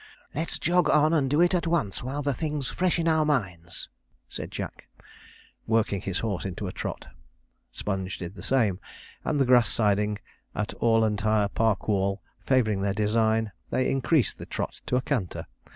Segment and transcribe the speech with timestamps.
[0.33, 3.87] 'Let's jog on and do it at once while the thing's fresh in our minds,'
[4.27, 4.87] said Jack,
[5.67, 7.05] working his horse into a trot.
[7.71, 8.79] Sponge did the same;
[9.23, 10.17] and the grass siding
[10.55, 15.45] of Orlantire Parkwall favouring their design, they increased the trot to a canter.